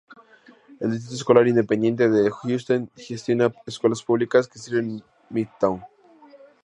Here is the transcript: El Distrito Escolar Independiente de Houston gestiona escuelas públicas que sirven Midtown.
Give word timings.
El 0.79 0.89
Distrito 0.89 1.13
Escolar 1.13 1.47
Independiente 1.47 2.09
de 2.09 2.31
Houston 2.41 2.89
gestiona 2.97 3.53
escuelas 3.67 4.01
públicas 4.01 4.47
que 4.47 4.57
sirven 4.57 5.03
Midtown. 5.29 5.83